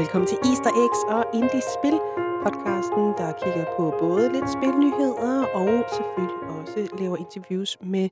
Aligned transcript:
Velkommen 0.00 0.28
til 0.28 0.38
Easter 0.50 0.72
Eggs 0.84 1.00
og 1.14 1.22
Indie 1.38 1.62
Spil, 1.76 1.98
podcasten, 2.44 3.04
der 3.20 3.30
kigger 3.42 3.64
på 3.76 3.84
både 4.04 4.32
lidt 4.32 4.50
spilnyheder 4.56 5.44
og 5.60 5.70
selvfølgelig 5.96 6.40
også 6.56 6.80
laver 6.98 7.16
interviews 7.16 7.78
med 7.82 8.08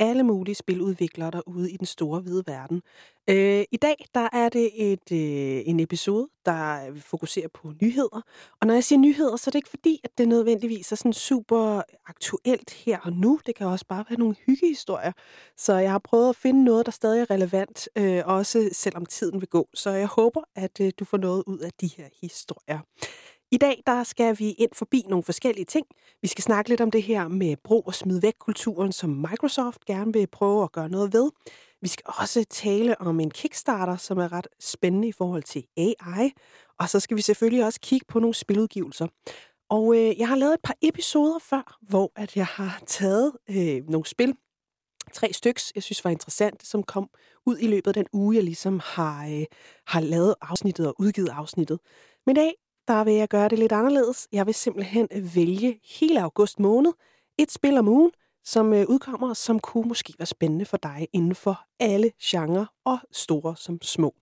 alle 0.00 0.22
mulige 0.22 0.54
spiludviklere 0.54 1.30
derude 1.30 1.70
i 1.70 1.76
den 1.76 1.86
store 1.86 2.20
hvide 2.20 2.44
verden. 2.46 2.82
Øh, 3.30 3.64
I 3.70 3.76
dag 3.76 4.06
der 4.14 4.28
er 4.32 4.48
det 4.48 4.92
et, 4.92 5.12
øh, 5.12 5.62
en 5.66 5.80
episode, 5.80 6.28
der 6.44 6.86
øh, 6.86 7.00
fokuserer 7.00 7.48
på 7.54 7.72
nyheder. 7.82 8.22
Og 8.60 8.66
når 8.66 8.74
jeg 8.74 8.84
siger 8.84 8.98
nyheder, 8.98 9.36
så 9.36 9.48
er 9.48 9.50
det 9.50 9.58
ikke 9.58 9.68
fordi, 9.68 10.00
at 10.04 10.10
det 10.18 10.28
nødvendigvis 10.28 10.92
er 10.92 10.96
sådan 10.96 11.12
super 11.12 11.82
aktuelt 12.06 12.70
her 12.70 12.98
og 13.02 13.12
nu. 13.12 13.40
Det 13.46 13.54
kan 13.54 13.66
også 13.66 13.86
bare 13.88 14.04
være 14.08 14.18
nogle 14.18 14.36
hyggehistorier. 14.46 15.12
Så 15.56 15.74
jeg 15.74 15.90
har 15.90 15.98
prøvet 15.98 16.28
at 16.28 16.36
finde 16.36 16.64
noget, 16.64 16.86
der 16.86 16.92
stadig 16.92 17.20
er 17.20 17.30
relevant, 17.30 17.88
øh, 17.96 18.22
også 18.24 18.68
selvom 18.72 19.06
tiden 19.06 19.40
vil 19.40 19.48
gå. 19.48 19.68
Så 19.74 19.90
jeg 19.90 20.06
håber, 20.06 20.40
at 20.56 20.80
øh, 20.80 20.92
du 20.98 21.04
får 21.04 21.16
noget 21.16 21.44
ud 21.46 21.58
af 21.58 21.70
de 21.80 21.90
her 21.96 22.08
historier. 22.20 22.78
I 23.52 23.56
dag 23.56 23.82
der 23.86 24.04
skal 24.04 24.38
vi 24.38 24.50
ind 24.50 24.70
forbi 24.74 25.04
nogle 25.08 25.24
forskellige 25.24 25.64
ting. 25.64 25.86
Vi 26.22 26.28
skal 26.28 26.44
snakke 26.44 26.68
lidt 26.68 26.80
om 26.80 26.90
det 26.90 27.02
her 27.02 27.28
med 27.28 27.56
brug 27.64 27.86
og 27.86 27.94
smid 27.94 28.20
væk 28.20 28.34
kulturen, 28.38 28.92
som 28.92 29.10
Microsoft 29.10 29.84
gerne 29.84 30.12
vil 30.12 30.26
prøve 30.26 30.62
at 30.62 30.72
gøre 30.72 30.88
noget 30.88 31.12
ved. 31.12 31.30
Vi 31.80 31.88
skal 31.88 32.04
også 32.06 32.44
tale 32.50 33.00
om 33.00 33.20
en 33.20 33.30
Kickstarter, 33.30 33.96
som 33.96 34.18
er 34.18 34.32
ret 34.32 34.46
spændende 34.60 35.08
i 35.08 35.12
forhold 35.12 35.42
til 35.42 35.64
AI. 35.76 36.30
Og 36.78 36.88
så 36.88 37.00
skal 37.00 37.16
vi 37.16 37.22
selvfølgelig 37.22 37.64
også 37.64 37.80
kigge 37.80 38.06
på 38.08 38.20
nogle 38.20 38.34
spiludgivelser. 38.34 39.06
Og 39.70 39.96
øh, 39.96 40.18
jeg 40.18 40.28
har 40.28 40.36
lavet 40.36 40.54
et 40.54 40.62
par 40.62 40.76
episoder 40.82 41.38
før, 41.38 41.78
hvor 41.80 42.12
at 42.16 42.36
jeg 42.36 42.46
har 42.46 42.82
taget 42.86 43.32
øh, 43.50 43.88
nogle 43.88 44.06
spil, 44.06 44.34
tre 45.12 45.32
styks, 45.32 45.72
jeg 45.74 45.82
synes 45.82 46.04
var 46.04 46.10
interessant, 46.10 46.66
som 46.66 46.82
kom 46.82 47.08
ud 47.46 47.58
i 47.58 47.66
løbet 47.66 47.86
af 47.86 47.94
den 47.94 48.06
uge, 48.12 48.36
jeg 48.36 48.44
ligesom 48.44 48.80
har, 48.84 49.26
øh, 49.26 49.44
har 49.86 50.00
lavet 50.00 50.34
afsnittet 50.40 50.86
og 50.86 50.94
udgivet 50.98 51.28
afsnittet. 51.28 51.78
Men 52.26 52.36
i 52.36 52.38
dag, 52.38 52.54
der 52.90 53.04
vil 53.04 53.14
jeg 53.14 53.28
gøre 53.28 53.48
det 53.48 53.58
lidt 53.58 53.72
anderledes. 53.72 54.28
Jeg 54.32 54.46
vil 54.46 54.54
simpelthen 54.54 55.08
øh, 55.12 55.36
vælge 55.36 55.80
hele 55.98 56.22
august 56.22 56.60
måned 56.60 56.92
et 57.38 57.52
spil 57.52 57.78
om 57.78 57.88
ugen, 57.88 58.10
som 58.44 58.72
øh, 58.72 58.86
udkommer, 58.88 59.34
som 59.34 59.58
kunne 59.58 59.88
måske 59.88 60.14
være 60.18 60.26
spændende 60.26 60.64
for 60.64 60.76
dig 60.76 61.08
inden 61.12 61.34
for 61.34 61.60
alle 61.80 62.12
genrer, 62.22 62.66
og 62.84 62.98
store 63.12 63.56
som 63.56 63.78
små. 63.82 64.14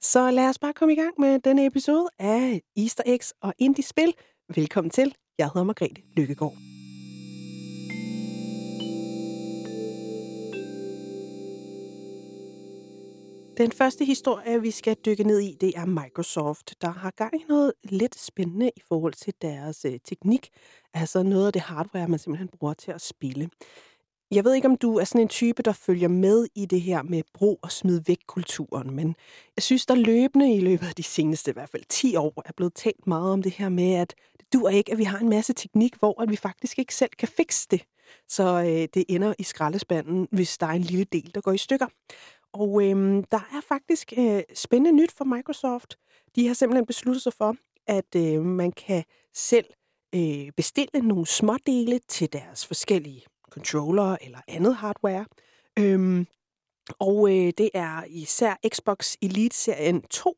Så 0.00 0.30
lad 0.30 0.48
os 0.48 0.58
bare 0.58 0.72
komme 0.72 0.92
i 0.92 0.96
gang 0.96 1.14
med 1.20 1.38
denne 1.38 1.66
episode 1.66 2.08
af 2.18 2.62
Easter 2.76 3.02
Eggs 3.06 3.34
og 3.40 3.54
Indie 3.58 3.84
Spil. 3.84 4.14
Velkommen 4.54 4.90
til. 4.90 5.14
Jeg 5.38 5.46
hedder 5.46 5.64
Margrethe 5.64 6.02
Lykkegaard. 6.16 6.73
Den 13.56 13.72
første 13.72 14.04
historie, 14.04 14.62
vi 14.62 14.70
skal 14.70 14.96
dykke 15.06 15.24
ned 15.24 15.40
i, 15.40 15.56
det 15.60 15.72
er 15.76 15.84
Microsoft, 15.84 16.74
der 16.82 16.90
har 16.90 17.10
gang 17.10 17.40
i 17.40 17.44
noget 17.48 17.72
lidt 17.84 18.20
spændende 18.20 18.70
i 18.76 18.80
forhold 18.88 19.12
til 19.12 19.34
deres 19.42 19.84
øh, 19.84 19.98
teknik. 20.04 20.48
Altså 20.94 21.22
noget 21.22 21.46
af 21.46 21.52
det 21.52 21.62
hardware, 21.62 22.08
man 22.08 22.18
simpelthen 22.18 22.48
bruger 22.48 22.74
til 22.74 22.90
at 22.90 23.00
spille. 23.00 23.50
Jeg 24.30 24.44
ved 24.44 24.54
ikke, 24.54 24.68
om 24.68 24.76
du 24.76 24.96
er 24.98 25.04
sådan 25.04 25.20
en 25.20 25.28
type, 25.28 25.62
der 25.62 25.72
følger 25.72 26.08
med 26.08 26.46
i 26.54 26.66
det 26.66 26.80
her 26.80 27.02
med 27.02 27.22
brug 27.34 27.58
og 27.62 27.72
smid 27.72 28.00
væk 28.06 28.18
kulturen, 28.26 28.96
men 28.96 29.14
jeg 29.56 29.62
synes, 29.62 29.86
der 29.86 29.94
løbende 29.94 30.54
i 30.54 30.60
løbet 30.60 30.86
af 30.86 30.94
de 30.94 31.02
seneste 31.02 31.50
i 31.50 31.54
hvert 31.54 31.68
fald 31.68 31.84
10 31.88 32.16
år 32.16 32.42
er 32.46 32.52
blevet 32.56 32.74
talt 32.74 33.06
meget 33.06 33.32
om 33.32 33.42
det 33.42 33.52
her 33.52 33.68
med, 33.68 33.94
at 33.94 34.14
det 34.38 34.52
dur 34.52 34.68
ikke, 34.68 34.92
at 34.92 34.98
vi 34.98 35.04
har 35.04 35.18
en 35.18 35.28
masse 35.28 35.52
teknik, 35.52 35.96
hvor 35.98 36.22
at 36.22 36.30
vi 36.30 36.36
faktisk 36.36 36.78
ikke 36.78 36.94
selv 36.94 37.10
kan 37.18 37.28
fikse 37.28 37.68
det. 37.70 37.82
Så 38.28 38.60
øh, 38.60 38.88
det 38.94 39.04
ender 39.08 39.34
i 39.38 39.42
skraldespanden, 39.42 40.28
hvis 40.30 40.58
der 40.58 40.66
er 40.66 40.70
en 40.70 40.82
lille 40.82 41.04
del, 41.04 41.30
der 41.34 41.40
går 41.40 41.52
i 41.52 41.58
stykker. 41.58 41.86
Og 42.54 42.82
øhm, 42.82 43.24
der 43.24 43.48
er 43.52 43.60
faktisk 43.68 44.12
øh, 44.18 44.42
spændende 44.54 45.02
nyt 45.02 45.12
for 45.12 45.24
Microsoft. 45.24 45.98
De 46.36 46.46
har 46.46 46.54
simpelthen 46.54 46.86
besluttet 46.86 47.22
sig 47.22 47.32
for, 47.32 47.56
at 47.86 48.16
øh, 48.16 48.42
man 48.42 48.72
kan 48.72 49.04
selv 49.32 49.66
øh, 50.14 50.50
bestille 50.56 51.00
nogle 51.02 51.26
smådele 51.26 51.98
til 52.08 52.32
deres 52.32 52.66
forskellige 52.66 53.22
controller 53.50 54.16
eller 54.20 54.38
andet 54.48 54.76
hardware. 54.76 55.26
Øhm, 55.78 56.26
og 56.98 57.28
øh, 57.30 57.52
det 57.58 57.70
er 57.74 58.04
især 58.08 58.54
Xbox 58.74 59.14
Elite-serien 59.22 60.02
2 60.02 60.36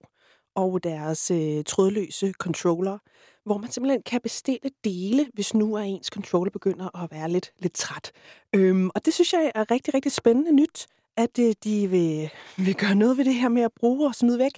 og 0.54 0.84
deres 0.84 1.30
øh, 1.30 1.64
trådløse 1.64 2.32
controller, 2.32 2.98
hvor 3.44 3.58
man 3.58 3.70
simpelthen 3.70 4.02
kan 4.02 4.20
bestille 4.20 4.70
dele, 4.84 5.26
hvis 5.34 5.54
nu 5.54 5.74
er 5.74 5.80
ens 5.80 6.06
controller 6.06 6.50
begynder 6.50 7.02
at 7.02 7.10
være 7.10 7.30
lidt, 7.30 7.52
lidt 7.58 7.74
træt. 7.74 8.12
Øhm, 8.54 8.90
og 8.94 9.04
det 9.04 9.14
synes 9.14 9.32
jeg 9.32 9.52
er 9.54 9.70
rigtig, 9.70 9.94
rigtig 9.94 10.12
spændende 10.12 10.52
nyt 10.52 10.86
at 11.16 11.38
øh, 11.38 11.54
de 11.64 11.86
vil, 11.90 12.30
vil 12.56 12.74
gøre 12.74 12.94
noget 12.94 13.16
ved 13.16 13.24
det 13.24 13.34
her 13.34 13.48
med 13.48 13.62
at 13.62 13.72
bruge 13.72 14.08
og 14.08 14.14
smide 14.14 14.38
væk. 14.38 14.52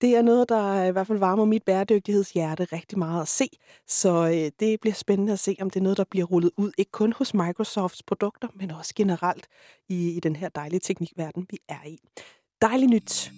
Det 0.00 0.16
er 0.16 0.22
noget, 0.22 0.48
der 0.48 0.82
øh, 0.82 0.88
i 0.88 0.90
hvert 0.90 1.06
fald 1.06 1.18
varmer 1.18 1.44
mit 1.44 1.62
bæredygtighedshjerte 1.62 2.64
rigtig 2.64 2.98
meget 2.98 3.22
at 3.22 3.28
se. 3.28 3.48
Så 3.86 4.26
øh, 4.26 4.50
det 4.60 4.80
bliver 4.80 4.94
spændende 4.94 5.32
at 5.32 5.38
se, 5.38 5.56
om 5.60 5.70
det 5.70 5.80
er 5.80 5.82
noget, 5.82 5.98
der 5.98 6.04
bliver 6.10 6.26
rullet 6.26 6.50
ud, 6.56 6.72
ikke 6.78 6.90
kun 6.92 7.12
hos 7.12 7.34
Microsofts 7.34 8.02
produkter, 8.02 8.48
men 8.54 8.70
også 8.70 8.92
generelt 8.94 9.46
i, 9.88 10.16
i 10.16 10.20
den 10.20 10.36
her 10.36 10.48
dejlige 10.48 10.80
teknikverden, 10.80 11.46
vi 11.50 11.58
er 11.68 11.84
i. 11.86 11.98
Dejligt 12.62 12.90
nyt. 12.90 13.32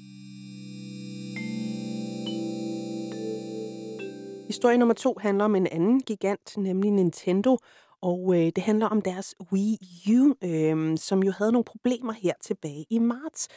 Historie 4.46 4.78
nummer 4.78 4.94
to 4.94 5.16
handler 5.20 5.44
om 5.44 5.54
en 5.54 5.66
anden 5.66 6.00
gigant, 6.00 6.56
nemlig 6.56 6.90
Nintendo, 6.90 7.58
og 8.02 8.34
øh, 8.36 8.52
det 8.56 8.58
handler 8.58 8.86
om 8.86 9.02
deres 9.02 9.34
Wii 9.52 9.78
U, 10.08 10.34
øh, 10.44 10.98
som 10.98 11.22
jo 11.22 11.32
havde 11.32 11.52
nogle 11.52 11.64
problemer 11.64 12.12
her 12.12 12.32
tilbage 12.42 12.86
i 12.90 12.98
marts. 12.98 13.48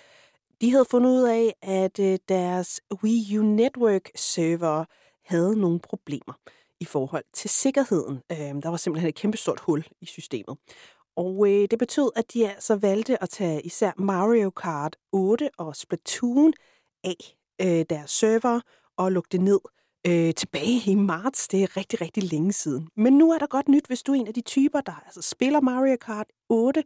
De 0.62 0.72
havde 0.72 0.86
fundet 0.92 1.10
ud 1.10 1.24
af, 1.24 1.54
at 1.62 2.00
øh, 2.00 2.20
deres 2.30 2.82
Wii 3.04 3.38
U 3.38 3.42
Network 3.44 4.10
server 4.16 4.86
havde 5.26 5.60
nogle 5.60 5.80
problemer 5.80 6.34
i 6.80 6.86
forhold 6.86 7.24
til 7.34 7.50
sikkerheden. 7.50 8.22
Øh, 8.32 8.38
der 8.38 8.70
var 8.70 8.78
simpelthen 8.78 9.10
et 9.10 9.16
kæmpestort 9.16 9.60
hul 9.60 9.86
i 10.02 10.06
systemet. 10.06 10.58
Og 11.16 11.48
øh, 11.50 11.68
det 11.72 11.80
betød, 11.80 12.12
at 12.16 12.34
de 12.34 12.50
altså 12.50 12.76
valgte 12.76 13.24
at 13.24 13.30
tage 13.30 13.62
især 13.62 13.92
Mario 13.98 14.50
Kart 14.50 14.96
8 15.12 15.50
og 15.58 15.76
Splatoon 15.76 16.54
af 17.04 17.38
øh, 17.62 17.86
deres 17.90 18.12
server 18.12 18.60
og 18.98 19.12
lukke 19.12 19.30
det 19.32 19.42
ned 19.42 19.60
øh, 20.08 20.34
tilbage 20.34 20.82
i 20.86 20.96
marts. 20.96 21.48
Det 21.48 21.64
er 21.64 21.78
rigtig, 21.78 22.02
rigtig 22.02 22.24
længe 22.24 22.54
siden. 22.54 22.88
Men 22.96 23.14
nu 23.18 23.32
er 23.32 23.38
der 23.38 23.48
godt 23.48 23.68
nyt, 23.68 23.88
hvis 23.88 24.04
du 24.04 24.12
er 24.12 24.16
en 24.16 24.28
af 24.28 24.34
de 24.34 24.42
typer, 24.42 24.82
der 24.82 25.04
altså 25.06 25.22
spiller 25.22 25.62
Mario 25.62 25.98
Kart 26.02 26.28
8. 26.50 26.84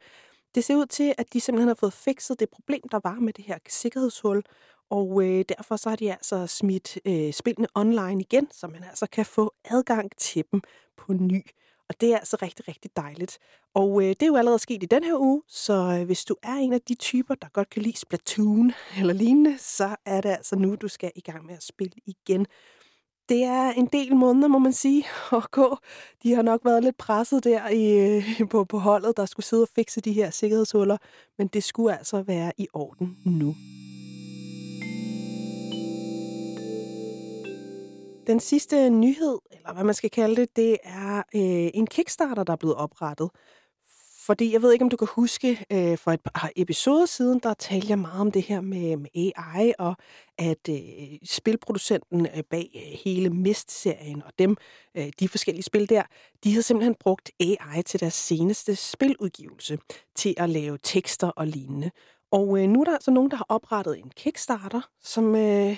Det 0.55 0.63
ser 0.63 0.75
ud 0.75 0.85
til, 0.85 1.13
at 1.17 1.33
de 1.33 1.41
simpelthen 1.41 1.67
har 1.67 1.75
fået 1.75 1.94
fikset 1.94 2.39
det 2.39 2.50
problem, 2.50 2.81
der 2.91 3.00
var 3.03 3.16
med 3.16 3.33
det 3.33 3.45
her 3.45 3.57
sikkerhedshul. 3.69 4.44
Og 4.89 5.23
øh, 5.23 5.45
derfor 5.50 5.75
så 5.75 5.89
har 5.89 5.95
de 5.95 6.11
altså 6.11 6.47
smidt 6.47 6.97
øh, 7.06 7.33
spillene 7.33 7.67
online 7.75 8.22
igen, 8.22 8.47
så 8.51 8.67
man 8.67 8.83
altså 8.83 9.07
kan 9.07 9.25
få 9.25 9.53
adgang 9.66 10.11
til 10.17 10.44
dem 10.51 10.61
på 10.97 11.13
ny. 11.13 11.45
Og 11.89 12.01
det 12.01 12.13
er 12.13 12.17
altså 12.17 12.38
rigtig, 12.41 12.67
rigtig 12.67 12.91
dejligt. 12.95 13.39
Og 13.73 14.01
øh, 14.01 14.09
det 14.09 14.22
er 14.22 14.27
jo 14.27 14.35
allerede 14.35 14.59
sket 14.59 14.83
i 14.83 14.85
den 14.85 15.03
her 15.03 15.16
uge, 15.16 15.41
så 15.47 15.97
øh, 16.00 16.06
hvis 16.06 16.25
du 16.25 16.35
er 16.44 16.53
en 16.53 16.73
af 16.73 16.81
de 16.81 16.95
typer, 16.95 17.35
der 17.35 17.47
godt 17.53 17.69
kan 17.69 17.81
lide 17.81 17.97
Splatoon 17.97 18.72
eller 19.00 19.13
lignende, 19.13 19.57
så 19.57 19.95
er 20.06 20.22
det 20.22 20.29
altså 20.29 20.56
nu, 20.56 20.75
du 20.75 20.88
skal 20.88 21.11
i 21.16 21.22
gang 21.22 21.45
med 21.45 21.53
at 21.56 21.63
spille 21.63 21.94
igen 22.06 22.47
det 23.29 23.43
er 23.43 23.69
en 23.69 23.85
del 23.85 24.15
måneder, 24.15 24.47
må 24.47 24.59
man 24.59 24.73
sige, 24.73 25.05
at 25.31 25.51
gå. 25.51 25.77
De 26.23 26.33
har 26.33 26.41
nok 26.41 26.61
været 26.65 26.83
lidt 26.83 26.97
presset 26.97 27.43
der 27.43 27.69
i, 27.69 28.15
øh, 28.15 28.49
på, 28.49 28.63
på 28.63 28.77
holdet, 28.77 29.17
der 29.17 29.25
skulle 29.25 29.45
sidde 29.45 29.63
og 29.63 29.69
fikse 29.75 30.01
de 30.01 30.13
her 30.13 30.29
sikkerhedshuller, 30.29 30.97
men 31.38 31.47
det 31.47 31.63
skulle 31.63 31.97
altså 31.97 32.21
være 32.21 32.51
i 32.57 32.67
orden 32.73 33.17
nu. 33.25 33.55
Den 38.27 38.39
sidste 38.39 38.89
nyhed, 38.89 39.38
eller 39.51 39.73
hvad 39.73 39.83
man 39.83 39.95
skal 39.95 40.09
kalde 40.09 40.35
det, 40.35 40.55
det 40.55 40.77
er 40.83 41.17
øh, 41.17 41.71
en 41.73 41.88
Kickstarter, 41.88 42.44
der 42.44 42.53
er 42.53 42.57
blevet 42.57 42.75
oprettet 42.75 43.29
fordi 44.27 44.53
jeg 44.53 44.61
ved 44.61 44.73
ikke, 44.73 44.83
om 44.83 44.89
du 44.89 44.97
kan 44.97 45.07
huske, 45.11 45.65
øh, 45.71 45.97
for 45.97 46.12
et 46.12 46.21
par 46.21 46.51
episoder 46.56 47.06
siden, 47.06 47.39
der 47.44 47.53
talte 47.53 47.88
jeg 47.89 48.00
meget 48.00 48.21
om 48.21 48.31
det 48.31 48.41
her 48.41 48.62
med, 48.62 48.97
med 48.97 49.09
AI, 49.15 49.74
og 49.79 49.95
at 50.38 50.69
øh, 50.69 50.77
spilproducenten 51.24 52.25
øh, 52.25 52.44
bag 52.50 52.69
øh, 52.75 53.00
hele 53.03 53.29
Mist-serien 53.29 54.24
og 54.24 54.31
dem, 54.39 54.57
øh, 54.97 55.09
de 55.19 55.27
forskellige 55.27 55.63
spil 55.63 55.89
der, 55.89 56.03
de 56.44 56.51
havde 56.51 56.63
simpelthen 56.63 56.95
brugt 57.00 57.31
AI 57.39 57.83
til 57.85 58.00
deres 58.00 58.13
seneste 58.13 58.75
spiludgivelse, 58.75 59.77
til 60.15 60.33
at 60.38 60.50
lave 60.50 60.77
tekster 60.83 61.27
og 61.27 61.47
lignende. 61.47 61.91
Og 62.31 62.59
øh, 62.59 62.69
nu 62.69 62.81
er 62.81 62.85
der 62.85 62.94
altså 62.94 63.12
nogen, 63.12 63.31
der 63.31 63.38
har 63.38 63.45
oprettet 63.50 64.00
en 64.00 64.12
Kickstarter, 64.15 64.81
som 65.01 65.35
øh, 65.35 65.77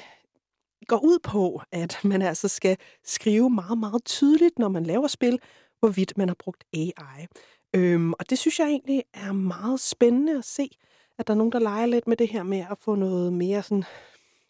går 0.88 1.00
ud 1.04 1.19
på, 1.24 1.62
at 1.72 2.00
man 2.12 2.22
altså 2.22 2.48
skal 2.48 2.78
skrive 3.04 3.50
meget, 3.50 3.78
meget 3.78 4.06
tydeligt, 4.06 4.60
når 4.60 4.69
man 4.69 4.84
laver 4.84 5.07
spil, 5.07 5.40
hvorvidt 5.80 6.18
man 6.18 6.28
har 6.28 6.36
brugt 6.40 6.63
AI. 6.74 7.28
Øhm, 7.75 8.13
og 8.13 8.30
det 8.30 8.39
synes 8.39 8.60
jeg 8.60 8.68
egentlig 8.68 9.04
er 9.13 9.31
meget 9.31 9.80
spændende 9.80 10.38
at 10.38 10.45
se, 10.45 10.69
at 11.18 11.27
der 11.27 11.33
er 11.33 11.38
nogen, 11.38 11.51
der 11.51 11.60
leger 11.60 11.86
lidt 11.86 12.07
med 12.07 12.18
det 12.18 12.27
her 12.27 12.44
med 12.44 12.66
at 12.71 12.77
få 12.77 12.95
noget 12.95 13.33
mere 13.33 13.63
sådan, 13.63 13.83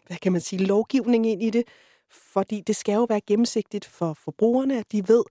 hvad 0.07 0.17
kan 0.17 0.31
man 0.31 0.41
sige, 0.41 0.65
lovgivning 0.65 1.27
ind 1.27 1.43
i 1.43 1.49
det. 1.49 1.63
Fordi 2.09 2.61
det 2.67 2.75
skal 2.75 2.93
jo 2.93 3.05
være 3.09 3.21
gennemsigtigt 3.21 3.85
for 3.85 4.13
forbrugerne, 4.13 4.79
at 4.79 4.91
de 4.91 5.07
ved, 5.07 5.23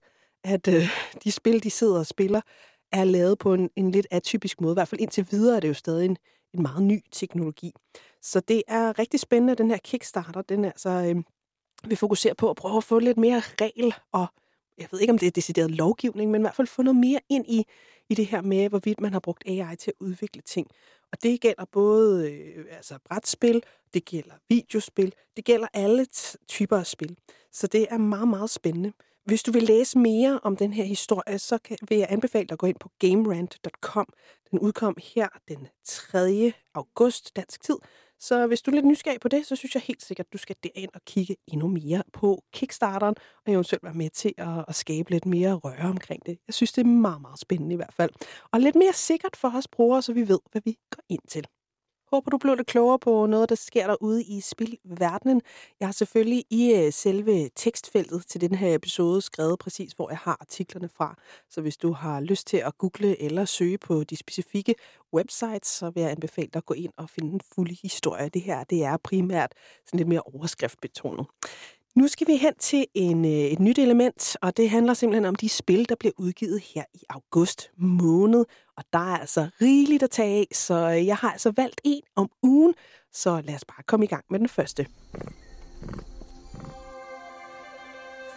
at 0.43 0.67
øh, 0.67 0.89
de 1.23 1.31
spil, 1.31 1.63
de 1.63 1.69
sidder 1.69 1.99
og 1.99 2.05
spiller, 2.05 2.41
er 2.91 3.03
lavet 3.03 3.39
på 3.39 3.53
en, 3.53 3.69
en 3.75 3.91
lidt 3.91 4.07
atypisk 4.11 4.61
måde. 4.61 4.73
I 4.73 4.75
hvert 4.75 4.87
fald 4.87 5.01
indtil 5.01 5.27
videre 5.31 5.55
er 5.55 5.59
det 5.59 5.67
jo 5.67 5.73
stadig 5.73 6.05
en, 6.05 6.17
en 6.53 6.61
meget 6.61 6.83
ny 6.83 7.01
teknologi. 7.11 7.71
Så 8.21 8.39
det 8.39 8.63
er 8.67 8.99
rigtig 8.99 9.19
spændende, 9.19 9.51
at 9.51 9.57
den 9.57 9.71
her 9.71 9.77
Kickstarter, 9.77 10.41
den 10.41 10.65
er 10.65 10.69
altså 10.69 10.89
øh, 10.89 11.23
vil 11.89 11.97
fokusere 11.97 12.35
på 12.35 12.49
at 12.49 12.55
prøve 12.55 12.77
at 12.77 12.83
få 12.83 12.99
lidt 12.99 13.17
mere 13.17 13.41
regel 13.61 13.93
og 14.11 14.27
jeg 14.79 14.87
ved 14.91 14.99
ikke, 14.99 15.11
om 15.11 15.17
det 15.17 15.27
er 15.27 15.31
decideret 15.31 15.71
lovgivning, 15.71 16.31
men 16.31 16.41
i 16.41 16.43
hvert 16.43 16.55
fald 16.55 16.67
få 16.67 16.81
noget 16.81 16.95
mere 16.99 17.19
ind 17.29 17.45
i, 17.47 17.65
i 18.09 18.13
det 18.13 18.25
her 18.25 18.41
med, 18.41 18.69
hvorvidt 18.69 19.01
man 19.01 19.13
har 19.13 19.19
brugt 19.19 19.43
AI 19.47 19.75
til 19.75 19.91
at 19.91 20.05
udvikle 20.05 20.41
ting. 20.41 20.67
Og 21.11 21.23
det 21.23 21.41
gælder 21.41 21.65
både 21.71 22.31
øh, 22.31 22.65
altså 22.71 22.97
brætspil, 23.05 23.63
det 23.93 24.05
gælder 24.05 24.33
videospil, 24.49 25.13
det 25.35 25.45
gælder 25.45 25.67
alle 25.73 26.05
typer 26.47 26.77
af 26.77 26.87
spil. 26.87 27.17
Så 27.51 27.67
det 27.67 27.87
er 27.89 27.97
meget, 27.97 28.27
meget 28.27 28.49
spændende. 28.49 28.93
Hvis 29.25 29.43
du 29.43 29.51
vil 29.51 29.63
læse 29.63 29.97
mere 29.97 30.39
om 30.43 30.55
den 30.55 30.73
her 30.73 30.83
historie, 30.83 31.39
så 31.39 31.57
kan, 31.57 31.77
vil 31.89 31.97
jeg 31.97 32.07
anbefale 32.09 32.45
dig 32.47 32.53
at 32.53 32.59
gå 32.59 32.67
ind 32.67 32.79
på 32.79 32.91
gamerant.com. 32.99 34.07
Den 34.51 34.59
udkom 34.59 34.97
her 35.13 35.27
den 35.47 35.67
3. 35.85 36.53
august 36.73 37.35
dansk 37.35 37.61
tid, 37.61 37.75
så 38.19 38.47
hvis 38.47 38.61
du 38.61 38.71
er 38.71 38.75
lidt 38.75 38.85
nysgerrig 38.85 39.19
på 39.19 39.27
det, 39.27 39.45
så 39.45 39.55
synes 39.55 39.75
jeg 39.75 39.83
helt 39.85 40.01
sikkert, 40.03 40.27
at 40.27 40.33
du 40.33 40.37
skal 40.37 40.55
derind 40.63 40.89
og 40.93 41.01
kigge 41.05 41.35
endnu 41.47 41.67
mere 41.67 42.03
på 42.13 42.43
Kickstarteren, 42.53 43.15
og 43.45 43.53
eventuelt 43.53 43.83
være 43.83 43.93
med 43.93 44.09
til 44.09 44.33
at, 44.37 44.65
at 44.67 44.75
skabe 44.75 45.11
lidt 45.11 45.25
mere 45.25 45.53
røre 45.53 45.89
omkring 45.89 46.25
det. 46.25 46.37
Jeg 46.47 46.53
synes, 46.53 46.71
det 46.71 46.81
er 46.81 46.85
meget, 46.85 47.21
meget 47.21 47.39
spændende 47.39 47.73
i 47.73 47.75
hvert 47.75 47.93
fald. 47.93 48.11
Og 48.51 48.59
lidt 48.59 48.75
mere 48.75 48.93
sikkert 48.93 49.35
for 49.35 49.57
os 49.57 49.67
brugere, 49.67 50.01
så 50.01 50.13
vi 50.13 50.27
ved, 50.27 50.39
hvad 50.51 50.61
vi 50.65 50.77
går 50.89 51.03
ind 51.09 51.21
til. 51.29 51.47
Håber, 52.11 52.31
du 52.31 52.37
blev 52.37 52.55
lidt 52.55 52.67
klogere 52.67 52.99
på 52.99 53.25
noget, 53.25 53.49
der 53.49 53.55
sker 53.55 53.87
derude 53.87 54.23
i 54.23 54.41
spilverdenen. 54.41 55.41
Jeg 55.79 55.87
har 55.87 55.93
selvfølgelig 55.93 56.45
i 56.49 56.73
øh, 56.73 56.93
selve 56.93 57.49
tekstfeltet 57.55 58.23
til 58.27 58.41
den 58.41 58.55
her 58.55 58.75
episode 58.75 59.21
skrevet 59.21 59.59
præcis, 59.59 59.93
hvor 59.93 60.09
jeg 60.09 60.17
har 60.17 60.37
artiklerne 60.39 60.89
fra. 60.97 61.15
Så 61.49 61.61
hvis 61.61 61.77
du 61.77 61.93
har 61.93 62.19
lyst 62.19 62.47
til 62.47 62.57
at 62.57 62.77
google 62.77 63.21
eller 63.21 63.45
søge 63.45 63.77
på 63.77 64.03
de 64.03 64.15
specifikke 64.15 64.75
websites, 65.13 65.67
så 65.67 65.89
vil 65.89 66.01
jeg 66.01 66.11
anbefale 66.11 66.49
dig 66.53 66.57
at 66.57 66.65
gå 66.65 66.73
ind 66.73 66.93
og 66.97 67.09
finde 67.09 67.31
den 67.31 67.41
fulde 67.55 67.75
historie. 67.81 68.29
Det 68.29 68.41
her 68.41 68.63
det 68.63 68.83
er 68.83 68.97
primært 68.97 69.53
sådan 69.85 69.97
lidt 69.97 70.09
mere 70.09 70.21
overskriftbetonet. 70.21 71.25
Nu 71.95 72.07
skal 72.07 72.27
vi 72.27 72.35
hen 72.35 72.53
til 72.59 72.85
en, 72.93 73.25
øh, 73.25 73.31
et 73.31 73.59
nyt 73.59 73.79
element, 73.79 74.37
og 74.41 74.57
det 74.57 74.69
handler 74.69 74.93
simpelthen 74.93 75.25
om 75.25 75.35
de 75.35 75.49
spil, 75.49 75.89
der 75.89 75.95
bliver 75.95 76.13
udgivet 76.17 76.61
her 76.73 76.83
i 76.93 76.99
august 77.09 77.71
måned. 77.77 78.45
Og 78.77 78.83
der 78.93 78.99
er 78.99 79.17
altså 79.17 79.47
rigeligt 79.61 80.03
at 80.03 80.09
tage 80.09 80.39
af, 80.39 80.47
så 80.51 80.73
øh, 80.73 81.07
jeg 81.07 81.15
har 81.15 81.31
altså 81.31 81.51
valgt 81.55 81.81
en 81.83 82.01
om 82.15 82.29
ugen. 82.43 82.73
Så 83.13 83.41
lad 83.45 83.55
os 83.55 83.65
bare 83.65 83.83
komme 83.87 84.05
i 84.05 84.07
gang 84.07 84.25
med 84.29 84.39
den 84.39 84.49
første. 84.49 84.87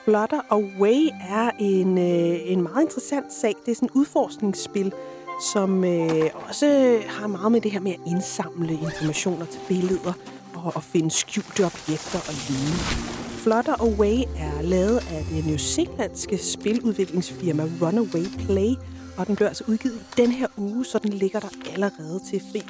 Flutter 0.04 0.40
Away 0.50 1.08
er 1.30 1.50
en, 1.58 1.98
øh, 1.98 2.52
en 2.52 2.62
meget 2.62 2.82
interessant 2.82 3.32
sag. 3.32 3.54
Det 3.66 3.70
er 3.70 3.74
sådan 3.74 3.88
et 3.88 3.94
udforskningsspil, 3.94 4.92
som 5.54 5.84
øh, 5.84 6.30
også 6.48 7.00
har 7.06 7.26
meget 7.26 7.52
med 7.52 7.60
det 7.60 7.72
her 7.72 7.80
med 7.80 7.92
at 7.92 8.00
indsamle 8.06 8.72
informationer 8.72 9.46
til 9.46 9.60
billeder 9.68 10.12
og, 10.54 10.72
og 10.74 10.82
finde 10.82 11.10
skjulte 11.10 11.64
objekter 11.64 12.18
og 12.18 12.34
lignende. 12.48 13.21
Flutter 13.42 13.74
Away 13.80 14.18
er 14.38 14.62
lavet 14.62 14.98
af 14.98 15.24
det 15.30 15.46
New 15.46 15.56
Zealandske 15.56 16.38
spiludviklingsfirma 16.38 17.62
Runaway 17.82 18.24
Play, 18.46 18.74
og 19.18 19.26
den 19.26 19.36
blev 19.36 19.46
altså 19.46 19.64
udgivet 19.68 19.94
i 19.94 20.20
den 20.20 20.32
her 20.32 20.46
uge, 20.56 20.84
så 20.84 20.98
den 20.98 21.12
ligger 21.12 21.40
der 21.40 21.48
allerede 21.72 22.20
til 22.30 22.42
fri 22.52 22.62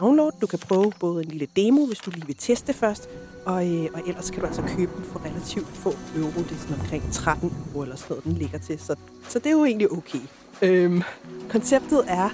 download. 0.00 0.32
Du 0.40 0.46
kan 0.46 0.58
prøve 0.58 0.92
både 1.00 1.24
en 1.24 1.30
lille 1.30 1.46
demo, 1.56 1.86
hvis 1.86 1.98
du 1.98 2.10
lige 2.10 2.26
vil 2.26 2.36
teste 2.36 2.72
først, 2.72 3.08
og, 3.46 3.66
øh, 3.66 3.88
og 3.94 4.00
ellers 4.06 4.30
kan 4.30 4.40
du 4.40 4.46
altså 4.46 4.62
købe 4.76 4.92
den 4.96 5.04
for 5.04 5.24
relativt 5.24 5.66
få 5.66 5.94
euro. 6.16 6.38
Det 6.38 6.50
er 6.50 6.60
sådan 6.60 6.80
omkring 6.80 7.12
13 7.12 7.52
euro 7.68 7.82
eller 7.82 7.96
sådan 7.96 8.06
noget, 8.10 8.24
den 8.24 8.32
ligger 8.32 8.58
til, 8.58 8.78
så, 8.78 8.96
så 9.28 9.38
det 9.38 9.46
er 9.46 9.50
jo 9.50 9.64
egentlig 9.64 9.92
okay. 9.92 10.20
Øhm, 10.62 11.02
konceptet 11.48 12.04
er, 12.06 12.28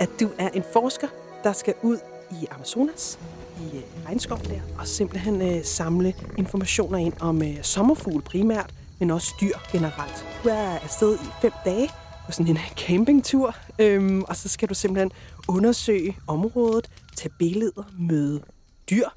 at 0.00 0.08
du 0.20 0.28
er 0.38 0.48
en 0.48 0.64
forsker, 0.72 1.08
der 1.44 1.52
skal 1.52 1.74
ud 1.82 1.98
i 2.30 2.46
Amazonas 2.50 3.18
i 3.60 3.76
øh, 3.76 3.82
regnskoven 4.06 4.44
der, 4.44 4.60
og 4.78 4.86
simpelthen 4.86 5.42
øh, 5.42 5.64
samle 5.64 6.14
informationer 6.38 6.98
ind 6.98 7.12
om 7.20 7.42
øh, 7.42 7.62
sommerfugle 7.62 8.22
primært, 8.22 8.74
men 8.98 9.10
også 9.10 9.34
dyr 9.40 9.54
generelt. 9.72 10.26
Du 10.44 10.48
er 10.48 10.78
afsted 10.78 11.14
i 11.14 11.26
fem 11.42 11.52
dage 11.64 11.88
på 12.26 12.32
sådan 12.32 12.50
en 12.52 12.58
campingtur, 12.86 13.56
øhm, 13.78 14.22
og 14.22 14.36
så 14.36 14.48
skal 14.48 14.68
du 14.68 14.74
simpelthen 14.74 15.12
undersøge 15.48 16.16
området, 16.26 16.90
tage 17.16 17.32
billeder, 17.38 17.82
møde 17.98 18.42
dyr, 18.90 19.08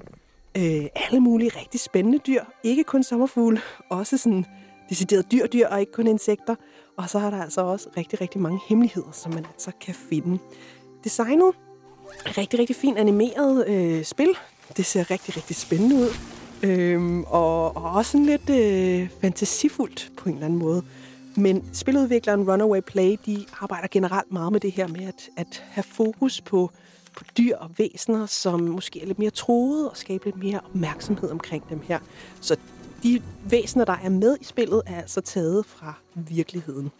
øh, 0.56 0.86
alle 0.94 1.20
mulige 1.20 1.50
rigtig 1.60 1.80
spændende 1.80 2.18
dyr, 2.18 2.44
ikke 2.64 2.84
kun 2.84 3.02
sommerfugle, 3.02 3.60
også 3.90 4.18
sådan 4.18 4.44
decideret 4.88 5.32
dyr, 5.32 5.46
dyr 5.46 5.68
og 5.68 5.80
ikke 5.80 5.92
kun 5.92 6.06
insekter. 6.06 6.54
Og 6.98 7.10
så 7.10 7.18
er 7.18 7.30
der 7.30 7.42
altså 7.42 7.60
også 7.60 7.88
rigtig, 7.96 8.20
rigtig 8.20 8.40
mange 8.40 8.60
hemmeligheder, 8.68 9.10
som 9.12 9.34
man 9.34 9.46
altså 9.52 9.70
kan 9.80 9.94
finde. 9.94 10.38
Designet 11.04 11.54
rigtig, 12.26 12.58
rigtig 12.58 12.76
fint 12.76 12.98
animeret 12.98 13.68
øh, 13.68 14.04
spil. 14.04 14.28
Det 14.76 14.86
ser 14.86 15.10
rigtig, 15.10 15.36
rigtig 15.36 15.56
spændende 15.56 15.96
ud. 15.96 16.08
Øhm, 16.62 17.24
og, 17.24 17.76
og 17.76 17.92
også 17.92 18.10
sådan 18.10 18.26
lidt 18.26 18.50
øh, 18.50 19.08
fantasifuldt 19.20 20.12
på 20.16 20.28
en 20.28 20.34
eller 20.34 20.46
anden 20.46 20.58
måde. 20.58 20.82
Men 21.36 21.64
spiludvikleren 21.72 22.50
Runaway 22.50 22.80
Play, 22.80 23.16
de 23.26 23.44
arbejder 23.60 23.88
generelt 23.90 24.32
meget 24.32 24.52
med 24.52 24.60
det 24.60 24.72
her 24.72 24.86
med 24.86 25.06
at, 25.06 25.28
at 25.36 25.64
have 25.70 25.84
fokus 25.84 26.40
på, 26.40 26.70
på 27.16 27.24
dyr 27.38 27.56
og 27.56 27.70
væsener, 27.78 28.26
som 28.26 28.60
måske 28.60 29.02
er 29.02 29.06
lidt 29.06 29.18
mere 29.18 29.30
troede, 29.30 29.90
og 29.90 29.96
skabe 29.96 30.24
lidt 30.24 30.36
mere 30.36 30.60
opmærksomhed 30.64 31.30
omkring 31.30 31.68
dem 31.70 31.80
her. 31.84 31.98
Så 32.40 32.56
de 33.02 33.22
væsener, 33.44 33.84
der 33.84 33.96
er 34.02 34.08
med 34.08 34.36
i 34.40 34.44
spillet, 34.44 34.82
er 34.86 35.00
altså 35.00 35.20
taget 35.20 35.66
fra 35.66 35.94
virkeligheden. 36.14 36.90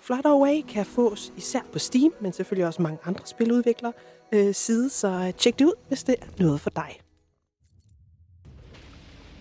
Flutter 0.00 0.30
Away 0.30 0.62
kan 0.68 0.86
fås 0.86 1.32
især 1.36 1.60
på 1.72 1.78
Steam, 1.78 2.12
men 2.20 2.32
selvfølgelig 2.32 2.66
også 2.66 2.82
mange 2.82 2.98
andre 3.04 3.22
spiludviklere 3.26 3.92
øh, 4.32 4.54
side, 4.54 4.90
så 4.90 5.32
tjek 5.38 5.58
det 5.58 5.64
ud, 5.64 5.74
hvis 5.88 6.04
det 6.04 6.16
er 6.20 6.42
noget 6.42 6.60
for 6.60 6.70
dig. 6.70 7.00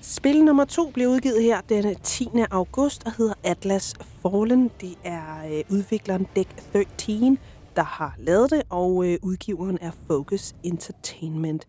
Spil 0.01 0.45
nummer 0.45 0.66
to 0.66 0.92
blev 0.92 1.10
udgivet 1.10 1.44
her 1.44 1.62
den 1.62 1.88
øh, 1.88 1.95
10. 2.04 2.28
august 2.51 3.04
og 3.06 3.16
hedder 3.18 3.34
Atlas 3.44 3.94
Fallen. 4.22 4.72
Det 4.81 4.98
er 5.04 5.45
øh, 5.45 5.63
udvikleren 5.72 6.28
Deck 6.36 6.50
13, 6.98 7.39
der 7.75 7.84
har 7.84 8.16
lavet 8.18 8.51
det, 8.51 8.63
og 8.69 9.06
øh, 9.07 9.18
udgiveren 9.22 9.78
er 9.81 9.92
Focus 10.07 10.56
Entertainment. 10.63 11.66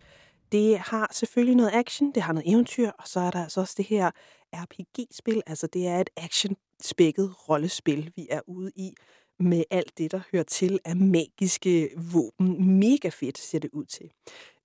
Det 0.51 0.79
har 0.79 1.09
selvfølgelig 1.13 1.55
noget 1.55 1.71
action, 1.73 2.11
det 2.15 2.23
har 2.23 2.33
noget 2.33 2.51
eventyr, 2.51 2.91
og 2.99 3.07
så 3.07 3.19
er 3.19 3.31
der 3.31 3.43
altså 3.43 3.61
også 3.61 3.73
det 3.77 3.85
her 3.85 4.11
RPG-spil. 4.53 5.41
Altså 5.47 5.67
det 5.67 5.87
er 5.87 5.99
et 5.99 6.09
action-spækket 6.17 7.49
rollespil, 7.49 8.11
vi 8.15 8.27
er 8.29 8.41
ude 8.47 8.71
i 8.75 8.93
med 9.39 9.63
alt 9.71 9.97
det, 9.97 10.11
der 10.11 10.19
hører 10.31 10.43
til 10.43 10.79
af 10.85 10.95
magiske 10.95 11.89
våben. 12.13 12.79
Mega 12.79 13.09
fedt 13.09 13.37
ser 13.37 13.59
det 13.59 13.69
ud 13.73 13.85
til. 13.85 14.11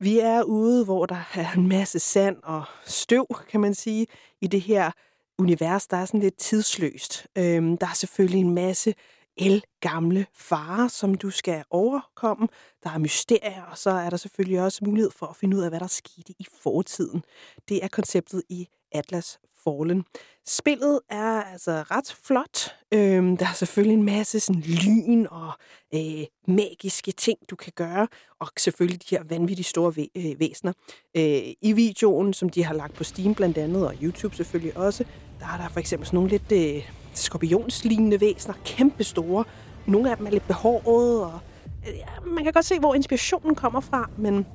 Vi 0.00 0.18
er 0.18 0.42
ude, 0.42 0.84
hvor 0.84 1.06
der 1.06 1.30
er 1.34 1.52
en 1.52 1.68
masse 1.68 1.98
sand 1.98 2.36
og 2.42 2.64
støv, 2.84 3.26
kan 3.48 3.60
man 3.60 3.74
sige, 3.74 4.06
i 4.40 4.46
det 4.46 4.60
her 4.60 4.90
univers, 5.38 5.86
der 5.86 5.96
er 5.96 6.04
sådan 6.04 6.20
lidt 6.20 6.36
tidsløst. 6.36 7.26
Øhm, 7.38 7.78
der 7.78 7.86
er 7.86 7.94
selvfølgelig 7.94 8.40
en 8.40 8.54
masse 8.54 8.94
el 9.36 9.64
gamle 9.80 10.26
farer, 10.32 10.88
som 10.88 11.14
du 11.14 11.30
skal 11.30 11.64
overkomme. 11.70 12.48
Der 12.82 12.90
er 12.90 12.98
mysterier, 12.98 13.62
og 13.62 13.78
så 13.78 13.90
er 13.90 14.10
der 14.10 14.16
selvfølgelig 14.16 14.60
også 14.60 14.84
mulighed 14.84 15.10
for 15.10 15.26
at 15.26 15.36
finde 15.36 15.56
ud 15.56 15.62
af, 15.62 15.70
hvad 15.70 15.80
der 15.80 15.86
skete 15.86 16.34
i 16.38 16.46
fortiden. 16.62 17.22
Det 17.68 17.84
er 17.84 17.88
konceptet 17.88 18.42
i 18.48 18.68
Atlas 18.92 19.38
Fallen. 19.64 20.04
Spillet 20.46 21.00
er 21.10 21.42
altså 21.42 21.70
ret 21.90 22.16
flot. 22.24 22.74
Øhm, 22.94 23.36
der 23.36 23.46
er 23.46 23.52
selvfølgelig 23.52 23.94
en 23.94 24.02
masse 24.02 24.40
sådan, 24.40 24.62
lyn 24.62 25.26
og 25.30 25.52
øh, 25.94 26.24
magiske 26.48 27.12
ting, 27.12 27.38
du 27.50 27.56
kan 27.56 27.72
gøre. 27.76 28.08
Og 28.40 28.48
selvfølgelig 28.58 29.00
de 29.10 29.16
her 29.16 29.24
vanvittigt 29.28 29.68
store 29.68 29.92
væ- 29.98 30.28
øh, 30.28 30.40
væsener. 30.40 30.72
Øh, 31.16 31.42
I 31.62 31.72
videoen, 31.72 32.32
som 32.32 32.48
de 32.48 32.64
har 32.64 32.74
lagt 32.74 32.94
på 32.94 33.04
Steam 33.04 33.34
blandt 33.34 33.58
andet, 33.58 33.86
og 33.86 33.94
YouTube 34.02 34.36
selvfølgelig 34.36 34.76
også, 34.76 35.04
der 35.40 35.46
er 35.46 35.56
der 35.56 35.68
for 35.68 35.80
eksempel 35.80 36.06
sådan 36.06 36.16
nogle 36.16 36.30
lidt 36.30 36.52
øh, 36.52 36.90
skorpionslignende 37.14 38.20
væsener, 38.20 38.54
kæmpe 38.64 39.04
store. 39.04 39.44
Nogle 39.86 40.10
af 40.10 40.16
dem 40.16 40.26
er 40.26 40.30
lidt 40.30 40.46
behårede, 40.46 41.26
og 41.26 41.40
øh, 41.88 42.26
man 42.32 42.44
kan 42.44 42.52
godt 42.52 42.64
se, 42.64 42.78
hvor 42.78 42.94
inspirationen 42.94 43.54
kommer 43.54 43.80
fra, 43.80 44.10
men 44.18 44.46